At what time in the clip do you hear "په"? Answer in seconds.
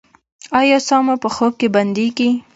1.23-1.29